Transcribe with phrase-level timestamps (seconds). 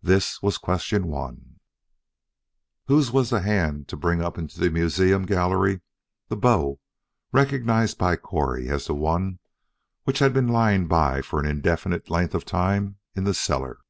[0.00, 1.60] This was Question One:
[2.86, 5.82] "'Whose was the hand to bring up into the museum gallery
[6.28, 6.80] the bow
[7.30, 9.38] recognized by Correy as the one
[10.04, 13.80] which had been lying by for an indefinite length of time in the cellar?'